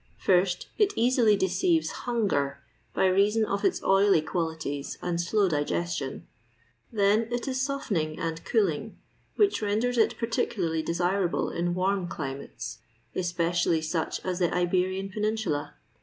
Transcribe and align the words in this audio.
First, 0.17 0.65
it 0.79 0.93
easily 0.95 1.35
deceives 1.37 1.91
hunger 1.91 2.57
by 2.91 3.05
reason 3.05 3.45
of 3.45 3.63
its 3.63 3.83
oily 3.83 4.19
qualities 4.23 4.97
and 4.99 5.21
slow 5.21 5.47
digestion; 5.47 6.25
then 6.91 7.27
it 7.31 7.47
is 7.47 7.61
softening 7.61 8.17
and 8.17 8.43
cooling, 8.43 8.97
which 9.35 9.61
renders 9.61 9.99
it 9.99 10.17
particularly 10.17 10.81
desirable 10.81 11.51
in 11.51 11.75
warm 11.75 12.07
climates, 12.07 12.79
especially 13.13 13.83
such 13.83 14.19
as 14.25 14.39
the 14.39 14.51
Iberian 14.51 15.09
peninsula. 15.11 15.75